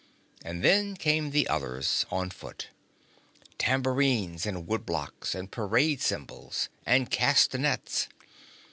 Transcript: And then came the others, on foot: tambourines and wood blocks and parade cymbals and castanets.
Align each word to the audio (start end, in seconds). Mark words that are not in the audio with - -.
And 0.43 0.63
then 0.63 0.95
came 0.97 1.29
the 1.29 1.47
others, 1.47 2.07
on 2.09 2.31
foot: 2.31 2.69
tambourines 3.59 4.47
and 4.47 4.65
wood 4.65 4.83
blocks 4.83 5.35
and 5.35 5.51
parade 5.51 6.01
cymbals 6.01 6.69
and 6.87 7.11
castanets. 7.11 8.09